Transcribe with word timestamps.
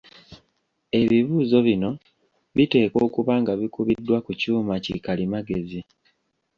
Ebibuuzo 1.01 1.57
bino 1.67 1.89
biteekwa 2.55 2.99
okuba 3.07 3.33
nga 3.41 3.53
bikubiddwa 3.59 4.17
ku 4.25 4.31
kyuma 4.39 4.73
ki 4.83 4.93
kalimagezi. 5.05 5.81